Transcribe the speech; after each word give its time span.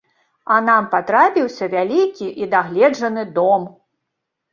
А 0.53 0.55
нам 0.67 0.85
патрапіўся 0.93 1.67
вялікі 1.73 2.27
і 2.45 2.47
дагледжаны 2.53 3.27
дом. 3.37 3.69